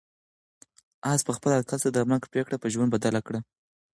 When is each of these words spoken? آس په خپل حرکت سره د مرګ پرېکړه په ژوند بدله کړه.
آس 1.11 1.21
په 1.25 1.31
خپل 1.37 1.49
حرکت 1.55 1.79
سره 1.81 1.93
د 1.93 1.99
مرګ 2.09 2.23
پرېکړه 2.31 2.57
په 2.59 2.67
ژوند 2.73 2.89
بدله 2.95 3.21
کړه. 3.27 3.39